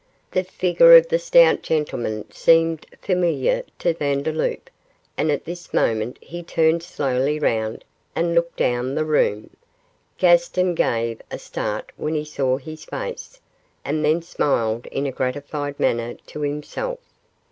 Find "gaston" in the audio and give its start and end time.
10.17-10.73